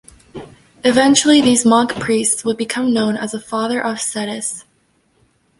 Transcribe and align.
Eventually 0.83 1.41
these 1.41 1.63
monk 1.63 1.93
priests 1.99 2.43
would 2.43 2.57
become 2.57 2.91
known 2.91 3.15
as 3.15 3.35
a 3.35 3.39
"Father 3.39 3.79
of 3.79 3.97
Scetis". 3.97 4.63